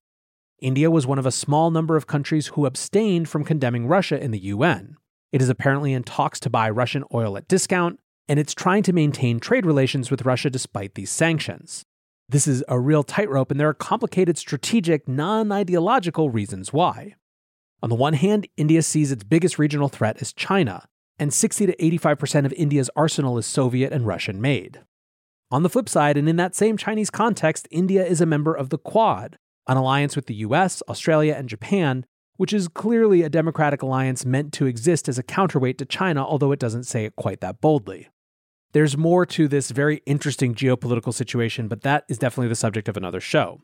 India 0.58 0.90
was 0.90 1.06
one 1.06 1.20
of 1.20 1.26
a 1.26 1.30
small 1.30 1.70
number 1.70 1.96
of 1.96 2.08
countries 2.08 2.48
who 2.48 2.66
abstained 2.66 3.28
from 3.28 3.44
condemning 3.44 3.86
Russia 3.86 4.20
in 4.20 4.32
the 4.32 4.46
UN. 4.46 4.96
It 5.30 5.40
is 5.40 5.48
apparently 5.48 5.92
in 5.92 6.02
talks 6.02 6.40
to 6.40 6.50
buy 6.50 6.68
Russian 6.70 7.04
oil 7.14 7.36
at 7.36 7.46
discount, 7.46 8.00
and 8.28 8.38
it's 8.38 8.54
trying 8.54 8.82
to 8.84 8.92
maintain 8.92 9.40
trade 9.40 9.66
relations 9.66 10.10
with 10.10 10.24
Russia 10.24 10.50
despite 10.50 10.94
these 10.94 11.10
sanctions. 11.10 11.84
This 12.28 12.48
is 12.48 12.64
a 12.68 12.80
real 12.80 13.04
tightrope, 13.04 13.50
and 13.50 13.60
there 13.60 13.68
are 13.68 13.74
complicated 13.74 14.36
strategic, 14.36 15.06
non 15.06 15.52
ideological 15.52 16.30
reasons 16.30 16.72
why. 16.72 17.14
On 17.82 17.88
the 17.88 17.94
one 17.94 18.14
hand, 18.14 18.48
India 18.56 18.82
sees 18.82 19.12
its 19.12 19.22
biggest 19.22 19.58
regional 19.58 19.88
threat 19.88 20.20
as 20.20 20.32
China, 20.32 20.88
and 21.18 21.32
60 21.32 21.66
to 21.66 21.76
85% 21.76 22.44
of 22.44 22.52
India's 22.54 22.90
arsenal 22.96 23.38
is 23.38 23.46
Soviet 23.46 23.92
and 23.92 24.06
Russian 24.06 24.40
made. 24.40 24.80
On 25.52 25.62
the 25.62 25.68
flip 25.68 25.88
side, 25.88 26.16
and 26.16 26.28
in 26.28 26.34
that 26.36 26.56
same 26.56 26.76
Chinese 26.76 27.10
context, 27.10 27.68
India 27.70 28.04
is 28.04 28.20
a 28.20 28.26
member 28.26 28.54
of 28.54 28.70
the 28.70 28.78
Quad, 28.78 29.38
an 29.68 29.76
alliance 29.76 30.16
with 30.16 30.26
the 30.26 30.34
US, 30.36 30.82
Australia, 30.88 31.34
and 31.38 31.48
Japan, 31.48 32.04
which 32.36 32.52
is 32.52 32.66
clearly 32.66 33.22
a 33.22 33.30
democratic 33.30 33.82
alliance 33.82 34.24
meant 34.24 34.52
to 34.54 34.66
exist 34.66 35.08
as 35.08 35.18
a 35.18 35.22
counterweight 35.22 35.78
to 35.78 35.84
China, 35.84 36.24
although 36.24 36.50
it 36.50 36.58
doesn't 36.58 36.84
say 36.84 37.04
it 37.04 37.14
quite 37.14 37.40
that 37.40 37.60
boldly. 37.60 38.08
There's 38.72 38.96
more 38.96 39.24
to 39.26 39.48
this 39.48 39.70
very 39.70 40.02
interesting 40.06 40.54
geopolitical 40.54 41.14
situation, 41.14 41.68
but 41.68 41.82
that 41.82 42.04
is 42.08 42.18
definitely 42.18 42.48
the 42.48 42.54
subject 42.54 42.88
of 42.88 42.96
another 42.96 43.20
show. 43.20 43.60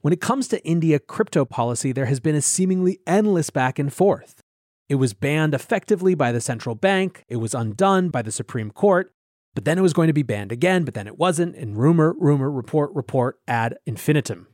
When 0.00 0.12
it 0.12 0.20
comes 0.20 0.48
to 0.48 0.62
India 0.66 0.98
crypto 0.98 1.44
policy, 1.44 1.92
there 1.92 2.06
has 2.06 2.20
been 2.20 2.34
a 2.34 2.42
seemingly 2.42 2.98
endless 3.06 3.48
back 3.50 3.78
and 3.78 3.92
forth. 3.92 4.42
It 4.88 4.96
was 4.96 5.14
banned 5.14 5.54
effectively 5.54 6.14
by 6.14 6.30
the 6.30 6.42
central 6.42 6.74
bank, 6.74 7.24
it 7.28 7.36
was 7.36 7.54
undone 7.54 8.10
by 8.10 8.20
the 8.20 8.32
Supreme 8.32 8.70
Court, 8.70 9.14
but 9.54 9.64
then 9.64 9.78
it 9.78 9.82
was 9.82 9.92
going 9.92 10.08
to 10.08 10.12
be 10.12 10.22
banned 10.22 10.52
again, 10.52 10.84
but 10.84 10.94
then 10.94 11.06
it 11.06 11.18
wasn't, 11.18 11.56
and 11.56 11.78
rumor, 11.78 12.14
rumor, 12.18 12.50
report, 12.50 12.94
report 12.94 13.38
ad 13.48 13.78
infinitum. 13.86 14.48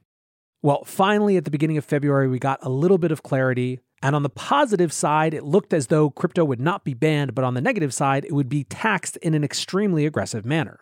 Well, 0.62 0.84
finally, 0.84 1.36
at 1.36 1.46
the 1.46 1.50
beginning 1.50 1.78
of 1.78 1.84
February, 1.84 2.28
we 2.28 2.38
got 2.38 2.58
a 2.62 2.68
little 2.68 2.98
bit 2.98 3.10
of 3.10 3.22
clarity. 3.22 3.80
And 4.02 4.16
on 4.16 4.22
the 4.22 4.30
positive 4.30 4.92
side, 4.92 5.34
it 5.34 5.44
looked 5.44 5.74
as 5.74 5.88
though 5.88 6.10
crypto 6.10 6.44
would 6.44 6.60
not 6.60 6.84
be 6.84 6.94
banned, 6.94 7.34
but 7.34 7.44
on 7.44 7.54
the 7.54 7.60
negative 7.60 7.92
side, 7.92 8.24
it 8.24 8.32
would 8.32 8.48
be 8.48 8.64
taxed 8.64 9.16
in 9.18 9.34
an 9.34 9.44
extremely 9.44 10.06
aggressive 10.06 10.44
manner. 10.44 10.80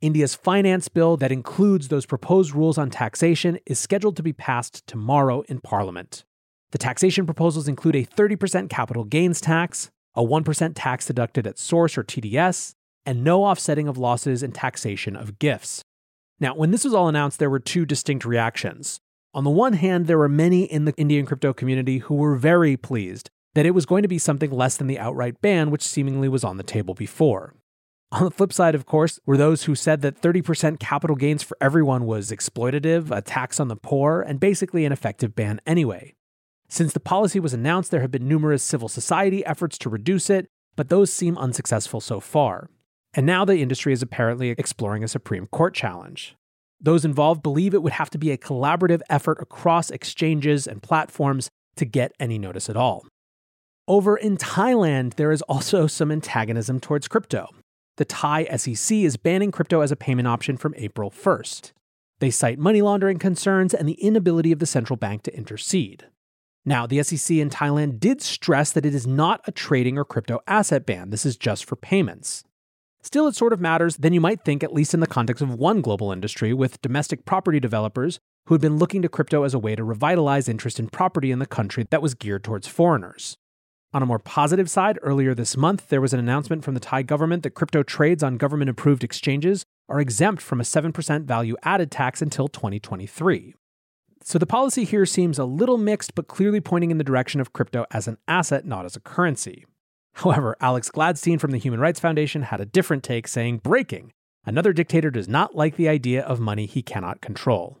India's 0.00 0.34
finance 0.34 0.88
bill 0.88 1.16
that 1.16 1.32
includes 1.32 1.88
those 1.88 2.06
proposed 2.06 2.54
rules 2.54 2.78
on 2.78 2.90
taxation 2.90 3.58
is 3.66 3.78
scheduled 3.78 4.16
to 4.16 4.22
be 4.22 4.32
passed 4.32 4.86
tomorrow 4.86 5.42
in 5.48 5.58
Parliament. 5.60 6.24
The 6.72 6.78
taxation 6.78 7.24
proposals 7.24 7.66
include 7.66 7.96
a 7.96 8.04
30% 8.04 8.68
capital 8.68 9.04
gains 9.04 9.40
tax, 9.40 9.90
a 10.14 10.22
1% 10.22 10.72
tax 10.74 11.06
deducted 11.06 11.46
at 11.46 11.58
source 11.58 11.96
or 11.96 12.04
TDS, 12.04 12.74
and 13.04 13.24
no 13.24 13.44
offsetting 13.44 13.88
of 13.88 13.96
losses 13.96 14.42
and 14.42 14.54
taxation 14.54 15.16
of 15.16 15.38
gifts. 15.38 15.82
Now, 16.38 16.54
when 16.54 16.70
this 16.70 16.84
was 16.84 16.92
all 16.92 17.08
announced, 17.08 17.38
there 17.38 17.50
were 17.50 17.60
two 17.60 17.86
distinct 17.86 18.24
reactions. 18.24 19.00
On 19.34 19.44
the 19.44 19.50
one 19.50 19.74
hand, 19.74 20.06
there 20.06 20.18
were 20.18 20.28
many 20.28 20.64
in 20.64 20.84
the 20.84 20.94
Indian 20.96 21.26
crypto 21.26 21.52
community 21.52 21.98
who 21.98 22.14
were 22.14 22.36
very 22.36 22.76
pleased 22.76 23.30
that 23.54 23.66
it 23.66 23.72
was 23.72 23.86
going 23.86 24.02
to 24.02 24.08
be 24.08 24.18
something 24.18 24.50
less 24.50 24.76
than 24.76 24.86
the 24.86 24.98
outright 24.98 25.40
ban, 25.40 25.70
which 25.70 25.82
seemingly 25.82 26.28
was 26.28 26.44
on 26.44 26.58
the 26.58 26.62
table 26.62 26.94
before. 26.94 27.54
On 28.12 28.24
the 28.24 28.30
flip 28.30 28.52
side, 28.52 28.74
of 28.74 28.86
course, 28.86 29.18
were 29.26 29.36
those 29.36 29.64
who 29.64 29.74
said 29.74 30.00
that 30.02 30.20
30% 30.20 30.78
capital 30.78 31.16
gains 31.16 31.42
for 31.42 31.56
everyone 31.60 32.06
was 32.06 32.30
exploitative, 32.30 33.10
a 33.10 33.20
tax 33.20 33.58
on 33.58 33.68
the 33.68 33.76
poor, 33.76 34.22
and 34.22 34.38
basically 34.38 34.84
an 34.84 34.92
effective 34.92 35.34
ban 35.34 35.60
anyway. 35.66 36.14
Since 36.68 36.92
the 36.92 37.00
policy 37.00 37.40
was 37.40 37.54
announced, 37.54 37.90
there 37.90 38.00
have 38.00 38.10
been 38.10 38.28
numerous 38.28 38.62
civil 38.62 38.88
society 38.88 39.44
efforts 39.44 39.76
to 39.78 39.88
reduce 39.88 40.30
it, 40.30 40.48
but 40.76 40.88
those 40.88 41.12
seem 41.12 41.38
unsuccessful 41.38 42.00
so 42.00 42.20
far. 42.20 42.70
And 43.14 43.24
now 43.24 43.44
the 43.44 43.58
industry 43.58 43.92
is 43.92 44.02
apparently 44.02 44.50
exploring 44.50 45.02
a 45.02 45.08
Supreme 45.08 45.46
Court 45.46 45.74
challenge. 45.74 46.36
Those 46.80 47.04
involved 47.04 47.42
believe 47.42 47.74
it 47.74 47.82
would 47.82 47.94
have 47.94 48.10
to 48.10 48.18
be 48.18 48.30
a 48.30 48.38
collaborative 48.38 49.00
effort 49.08 49.38
across 49.40 49.90
exchanges 49.90 50.66
and 50.66 50.82
platforms 50.82 51.48
to 51.76 51.84
get 51.84 52.12
any 52.20 52.38
notice 52.38 52.68
at 52.68 52.76
all. 52.76 53.06
Over 53.88 54.16
in 54.16 54.36
Thailand, 54.36 55.14
there 55.14 55.32
is 55.32 55.42
also 55.42 55.86
some 55.86 56.10
antagonism 56.10 56.80
towards 56.80 57.08
crypto. 57.08 57.48
The 57.96 58.04
Thai 58.04 58.44
SEC 58.56 58.98
is 58.98 59.16
banning 59.16 59.50
crypto 59.50 59.80
as 59.80 59.90
a 59.90 59.96
payment 59.96 60.28
option 60.28 60.56
from 60.56 60.74
April 60.76 61.10
1st. 61.10 61.72
They 62.18 62.30
cite 62.30 62.58
money 62.58 62.82
laundering 62.82 63.18
concerns 63.18 63.74
and 63.74 63.88
the 63.88 64.00
inability 64.00 64.52
of 64.52 64.58
the 64.58 64.66
central 64.66 64.96
bank 64.96 65.22
to 65.22 65.36
intercede. 65.36 66.06
Now, 66.64 66.86
the 66.86 67.02
SEC 67.02 67.36
in 67.36 67.48
Thailand 67.48 68.00
did 68.00 68.20
stress 68.20 68.72
that 68.72 68.84
it 68.84 68.94
is 68.94 69.06
not 69.06 69.40
a 69.46 69.52
trading 69.52 69.96
or 69.96 70.04
crypto 70.04 70.40
asset 70.46 70.84
ban, 70.84 71.10
this 71.10 71.24
is 71.24 71.36
just 71.36 71.64
for 71.64 71.76
payments. 71.76 72.42
Still, 73.06 73.28
it 73.28 73.36
sort 73.36 73.52
of 73.52 73.60
matters 73.60 73.98
than 73.98 74.12
you 74.12 74.20
might 74.20 74.44
think, 74.44 74.64
at 74.64 74.72
least 74.72 74.92
in 74.92 74.98
the 74.98 75.06
context 75.06 75.40
of 75.40 75.54
one 75.54 75.80
global 75.80 76.10
industry, 76.10 76.52
with 76.52 76.82
domestic 76.82 77.24
property 77.24 77.60
developers 77.60 78.18
who 78.46 78.54
had 78.54 78.60
been 78.60 78.78
looking 78.78 79.00
to 79.00 79.08
crypto 79.08 79.44
as 79.44 79.54
a 79.54 79.60
way 79.60 79.76
to 79.76 79.84
revitalize 79.84 80.48
interest 80.48 80.80
in 80.80 80.88
property 80.88 81.30
in 81.30 81.38
the 81.38 81.46
country 81.46 81.86
that 81.90 82.02
was 82.02 82.14
geared 82.14 82.42
towards 82.42 82.66
foreigners. 82.66 83.36
On 83.94 84.02
a 84.02 84.06
more 84.06 84.18
positive 84.18 84.68
side, 84.68 84.98
earlier 85.02 85.36
this 85.36 85.56
month, 85.56 85.86
there 85.86 86.00
was 86.00 86.12
an 86.12 86.18
announcement 86.18 86.64
from 86.64 86.74
the 86.74 86.80
Thai 86.80 87.02
government 87.02 87.44
that 87.44 87.50
crypto 87.54 87.84
trades 87.84 88.24
on 88.24 88.38
government 88.38 88.70
approved 88.70 89.04
exchanges 89.04 89.64
are 89.88 90.00
exempt 90.00 90.42
from 90.42 90.60
a 90.60 90.64
7% 90.64 91.26
value 91.26 91.54
added 91.62 91.92
tax 91.92 92.20
until 92.20 92.48
2023. 92.48 93.54
So 94.24 94.36
the 94.36 94.46
policy 94.46 94.82
here 94.82 95.06
seems 95.06 95.38
a 95.38 95.44
little 95.44 95.78
mixed, 95.78 96.16
but 96.16 96.26
clearly 96.26 96.60
pointing 96.60 96.90
in 96.90 96.98
the 96.98 97.04
direction 97.04 97.40
of 97.40 97.52
crypto 97.52 97.86
as 97.92 98.08
an 98.08 98.18
asset, 98.26 98.66
not 98.66 98.84
as 98.84 98.96
a 98.96 99.00
currency. 99.00 99.64
However, 100.16 100.56
Alex 100.62 100.90
Gladstein 100.90 101.38
from 101.38 101.50
the 101.50 101.58
Human 101.58 101.78
Rights 101.78 102.00
Foundation 102.00 102.42
had 102.42 102.58
a 102.58 102.64
different 102.64 103.02
take, 103.02 103.28
saying, 103.28 103.58
Breaking. 103.58 104.12
Another 104.46 104.72
dictator 104.72 105.10
does 105.10 105.28
not 105.28 105.54
like 105.54 105.76
the 105.76 105.90
idea 105.90 106.22
of 106.22 106.40
money 106.40 106.64
he 106.64 106.80
cannot 106.80 107.20
control. 107.20 107.78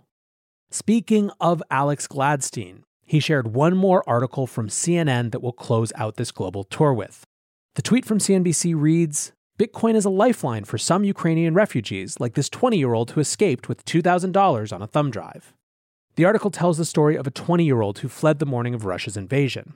Speaking 0.70 1.30
of 1.40 1.62
Alex 1.70 2.06
Gladstein, 2.06 2.82
he 3.06 3.20
shared 3.20 3.54
one 3.54 3.74
more 3.74 4.06
article 4.06 4.46
from 4.46 4.68
CNN 4.68 5.30
that 5.30 5.40
will 5.40 5.52
close 5.52 5.94
out 5.96 6.16
this 6.16 6.30
global 6.30 6.64
tour 6.64 6.92
with. 6.92 7.24
The 7.74 7.82
tweet 7.82 8.04
from 8.04 8.18
CNBC 8.18 8.74
reads 8.76 9.32
Bitcoin 9.58 9.94
is 9.94 10.04
a 10.04 10.10
lifeline 10.10 10.64
for 10.64 10.76
some 10.76 11.04
Ukrainian 11.04 11.54
refugees, 11.54 12.20
like 12.20 12.34
this 12.34 12.50
20 12.50 12.76
year 12.76 12.92
old 12.92 13.12
who 13.12 13.20
escaped 13.20 13.66
with 13.66 13.86
$2,000 13.86 14.72
on 14.74 14.82
a 14.82 14.86
thumb 14.86 15.10
drive. 15.10 15.54
The 16.16 16.26
article 16.26 16.50
tells 16.50 16.76
the 16.76 16.84
story 16.84 17.16
of 17.16 17.26
a 17.26 17.30
20 17.30 17.64
year 17.64 17.80
old 17.80 18.00
who 18.00 18.08
fled 18.08 18.40
the 18.40 18.46
morning 18.46 18.74
of 18.74 18.84
Russia's 18.84 19.16
invasion. 19.16 19.72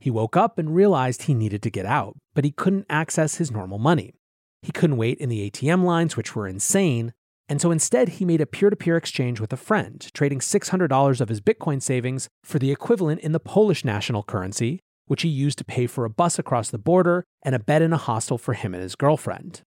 He 0.00 0.10
woke 0.10 0.36
up 0.36 0.58
and 0.58 0.74
realized 0.74 1.22
he 1.22 1.34
needed 1.34 1.62
to 1.62 1.70
get 1.70 1.86
out, 1.86 2.16
but 2.34 2.44
he 2.44 2.50
couldn't 2.50 2.86
access 2.88 3.36
his 3.36 3.50
normal 3.50 3.78
money. 3.78 4.14
He 4.62 4.72
couldn't 4.72 4.96
wait 4.96 5.18
in 5.18 5.28
the 5.28 5.48
ATM 5.48 5.84
lines, 5.84 6.16
which 6.16 6.34
were 6.34 6.48
insane, 6.48 7.12
and 7.48 7.60
so 7.60 7.70
instead 7.70 8.08
he 8.08 8.24
made 8.24 8.40
a 8.40 8.46
peer 8.46 8.70
to 8.70 8.76
peer 8.76 8.96
exchange 8.96 9.40
with 9.40 9.52
a 9.52 9.58
friend, 9.58 10.08
trading 10.14 10.38
$600 10.38 11.20
of 11.20 11.28
his 11.28 11.40
Bitcoin 11.40 11.82
savings 11.82 12.28
for 12.44 12.58
the 12.58 12.70
equivalent 12.72 13.20
in 13.20 13.32
the 13.32 13.40
Polish 13.40 13.84
national 13.84 14.22
currency, 14.22 14.80
which 15.06 15.22
he 15.22 15.28
used 15.28 15.58
to 15.58 15.64
pay 15.64 15.86
for 15.86 16.04
a 16.04 16.10
bus 16.10 16.38
across 16.38 16.70
the 16.70 16.78
border 16.78 17.24
and 17.42 17.54
a 17.54 17.58
bed 17.58 17.82
in 17.82 17.92
a 17.92 17.98
hostel 17.98 18.38
for 18.38 18.54
him 18.54 18.72
and 18.72 18.82
his 18.82 18.94
girlfriend. 18.94 19.62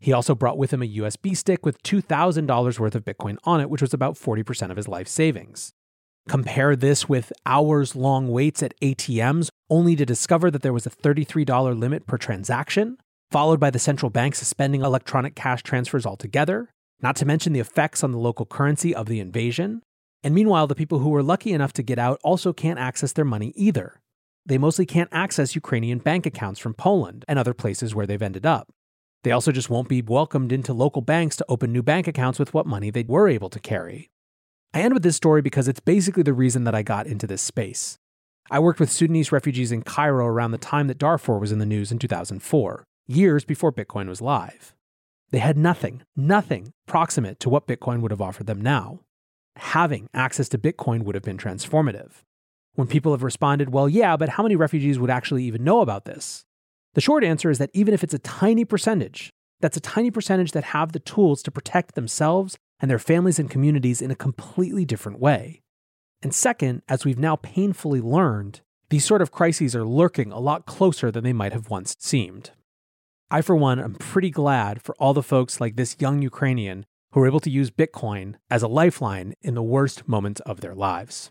He 0.00 0.12
also 0.12 0.34
brought 0.34 0.58
with 0.58 0.72
him 0.72 0.82
a 0.82 0.96
USB 0.96 1.36
stick 1.36 1.64
with 1.64 1.82
$2,000 1.82 2.78
worth 2.78 2.94
of 2.94 3.04
Bitcoin 3.04 3.36
on 3.44 3.60
it, 3.60 3.70
which 3.70 3.82
was 3.82 3.94
about 3.94 4.14
40% 4.14 4.70
of 4.70 4.76
his 4.76 4.88
life 4.88 5.08
savings. 5.08 5.72
Compare 6.28 6.74
this 6.74 7.08
with 7.08 7.32
hours 7.44 7.94
long 7.94 8.28
waits 8.28 8.62
at 8.62 8.74
ATMs, 8.80 9.48
only 9.68 9.96
to 9.96 10.06
discover 10.06 10.50
that 10.50 10.62
there 10.62 10.72
was 10.72 10.86
a 10.86 10.90
$33 10.90 11.78
limit 11.78 12.06
per 12.06 12.18
transaction, 12.18 12.98
followed 13.30 13.60
by 13.60 13.70
the 13.70 13.78
central 13.78 14.10
bank 14.10 14.34
suspending 14.34 14.82
electronic 14.82 15.34
cash 15.34 15.62
transfers 15.62 16.06
altogether, 16.06 16.70
not 17.00 17.16
to 17.16 17.26
mention 17.26 17.52
the 17.52 17.60
effects 17.60 18.02
on 18.04 18.12
the 18.12 18.18
local 18.18 18.46
currency 18.46 18.94
of 18.94 19.06
the 19.06 19.20
invasion. 19.20 19.82
And 20.22 20.34
meanwhile, 20.34 20.66
the 20.66 20.74
people 20.74 21.00
who 21.00 21.10
were 21.10 21.22
lucky 21.22 21.52
enough 21.52 21.72
to 21.74 21.82
get 21.82 21.98
out 21.98 22.20
also 22.22 22.52
can't 22.52 22.78
access 22.78 23.12
their 23.12 23.24
money 23.24 23.52
either. 23.56 24.00
They 24.46 24.58
mostly 24.58 24.86
can't 24.86 25.08
access 25.12 25.56
Ukrainian 25.56 25.98
bank 25.98 26.24
accounts 26.24 26.60
from 26.60 26.74
Poland 26.74 27.24
and 27.26 27.38
other 27.38 27.54
places 27.54 27.94
where 27.94 28.06
they've 28.06 28.22
ended 28.22 28.46
up. 28.46 28.68
They 29.24 29.32
also 29.32 29.50
just 29.50 29.68
won't 29.68 29.88
be 29.88 30.02
welcomed 30.02 30.52
into 30.52 30.72
local 30.72 31.02
banks 31.02 31.34
to 31.36 31.46
open 31.48 31.72
new 31.72 31.82
bank 31.82 32.06
accounts 32.06 32.38
with 32.38 32.54
what 32.54 32.64
money 32.64 32.90
they 32.90 33.02
were 33.02 33.28
able 33.28 33.50
to 33.50 33.58
carry. 33.58 34.08
I 34.72 34.82
end 34.82 34.94
with 34.94 35.02
this 35.02 35.16
story 35.16 35.42
because 35.42 35.66
it's 35.66 35.80
basically 35.80 36.22
the 36.22 36.32
reason 36.32 36.64
that 36.64 36.74
I 36.76 36.82
got 36.82 37.06
into 37.08 37.26
this 37.26 37.42
space. 37.42 37.98
I 38.50 38.60
worked 38.60 38.78
with 38.78 38.92
Sudanese 38.92 39.32
refugees 39.32 39.72
in 39.72 39.82
Cairo 39.82 40.26
around 40.26 40.52
the 40.52 40.58
time 40.58 40.86
that 40.86 40.98
Darfur 40.98 41.38
was 41.38 41.50
in 41.50 41.58
the 41.58 41.66
news 41.66 41.90
in 41.90 41.98
2004, 41.98 42.84
years 43.06 43.44
before 43.44 43.72
Bitcoin 43.72 44.08
was 44.08 44.20
live. 44.20 44.74
They 45.30 45.38
had 45.38 45.58
nothing, 45.58 46.02
nothing 46.14 46.72
proximate 46.86 47.40
to 47.40 47.48
what 47.48 47.66
Bitcoin 47.66 48.00
would 48.00 48.12
have 48.12 48.20
offered 48.20 48.46
them 48.46 48.60
now. 48.60 49.00
Having 49.56 50.08
access 50.14 50.48
to 50.50 50.58
Bitcoin 50.58 51.02
would 51.02 51.16
have 51.16 51.24
been 51.24 51.38
transformative. 51.38 52.22
When 52.74 52.86
people 52.86 53.12
have 53.12 53.24
responded, 53.24 53.70
well, 53.72 53.88
yeah, 53.88 54.16
but 54.16 54.30
how 54.30 54.42
many 54.44 54.54
refugees 54.54 54.98
would 54.98 55.10
actually 55.10 55.44
even 55.44 55.64
know 55.64 55.80
about 55.80 56.04
this? 56.04 56.44
The 56.94 57.00
short 57.00 57.24
answer 57.24 57.50
is 57.50 57.58
that 57.58 57.70
even 57.72 57.94
if 57.94 58.04
it's 58.04 58.14
a 58.14 58.18
tiny 58.18 58.64
percentage, 58.64 59.30
that's 59.60 59.76
a 59.76 59.80
tiny 59.80 60.10
percentage 60.10 60.52
that 60.52 60.64
have 60.64 60.92
the 60.92 61.00
tools 61.00 61.42
to 61.42 61.50
protect 61.50 61.94
themselves 61.94 62.56
and 62.78 62.90
their 62.90 62.98
families 62.98 63.38
and 63.38 63.50
communities 63.50 64.00
in 64.00 64.10
a 64.10 64.16
completely 64.16 64.84
different 64.84 65.18
way. 65.18 65.62
And 66.26 66.34
second, 66.34 66.82
as 66.88 67.04
we've 67.04 67.20
now 67.20 67.36
painfully 67.36 68.00
learned, 68.00 68.60
these 68.90 69.04
sort 69.04 69.22
of 69.22 69.30
crises 69.30 69.76
are 69.76 69.84
lurking 69.84 70.32
a 70.32 70.40
lot 70.40 70.66
closer 70.66 71.12
than 71.12 71.22
they 71.22 71.32
might 71.32 71.52
have 71.52 71.70
once 71.70 71.94
seemed. 72.00 72.50
I, 73.30 73.42
for 73.42 73.54
one, 73.54 73.78
am 73.78 73.94
pretty 73.94 74.30
glad 74.30 74.82
for 74.82 74.96
all 74.96 75.14
the 75.14 75.22
folks 75.22 75.60
like 75.60 75.76
this 75.76 75.94
young 76.00 76.22
Ukrainian 76.22 76.84
who 77.12 77.20
are 77.20 77.28
able 77.28 77.38
to 77.38 77.48
use 77.48 77.70
Bitcoin 77.70 78.34
as 78.50 78.64
a 78.64 78.66
lifeline 78.66 79.34
in 79.40 79.54
the 79.54 79.62
worst 79.62 80.08
moments 80.08 80.40
of 80.40 80.62
their 80.62 80.74
lives. 80.74 81.30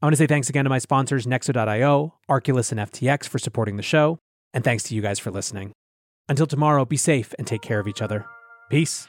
I 0.00 0.06
want 0.06 0.12
to 0.12 0.16
say 0.16 0.28
thanks 0.28 0.48
again 0.48 0.62
to 0.62 0.70
my 0.70 0.78
sponsors, 0.78 1.26
Nexo.io, 1.26 2.14
Arculus, 2.30 2.70
and 2.70 2.78
FTX 2.78 3.26
for 3.26 3.40
supporting 3.40 3.78
the 3.78 3.82
show, 3.82 4.20
and 4.52 4.62
thanks 4.62 4.84
to 4.84 4.94
you 4.94 5.02
guys 5.02 5.18
for 5.18 5.32
listening. 5.32 5.72
Until 6.28 6.46
tomorrow, 6.46 6.84
be 6.84 6.96
safe 6.96 7.34
and 7.36 7.48
take 7.48 7.62
care 7.62 7.80
of 7.80 7.88
each 7.88 8.00
other. 8.00 8.26
Peace. 8.70 9.08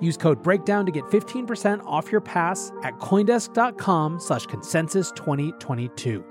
Use 0.00 0.16
code 0.16 0.42
BREAKDOWN 0.44 0.86
to 0.86 0.92
get 0.92 1.04
15% 1.06 1.82
off 1.86 2.12
your 2.12 2.20
pass 2.20 2.70
at 2.82 2.98
Coindesk.com 2.98 4.20
slash 4.20 4.46
consensus 4.46 5.10
2022. 5.12 6.24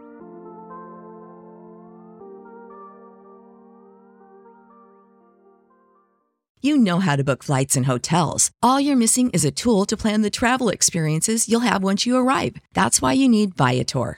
You 6.62 6.78
know 6.78 6.98
how 6.98 7.16
to 7.16 7.24
book 7.24 7.44
flights 7.44 7.76
and 7.76 7.86
hotels. 7.86 8.50
All 8.64 8.80
you're 8.80 8.96
missing 8.96 9.30
is 9.30 9.46
a 9.46 9.52
tool 9.52 9.86
to 9.86 9.96
plan 9.96 10.24
the 10.24 10.32
travel 10.32 10.70
experiences 10.70 11.48
you'll 11.48 11.60
have 11.60 11.84
once 11.84 12.08
you 12.08 12.18
arrive. 12.18 12.58
That's 12.74 13.04
why 13.04 13.14
you 13.14 13.30
need 13.30 13.56
Viator. 13.56 14.18